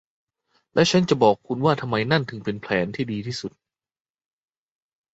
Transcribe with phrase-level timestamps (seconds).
[0.73, 3.51] และฉันจะบอกคุณว่าทำไมนั่นถึงจะเป็นแผนที่ดีที่สุด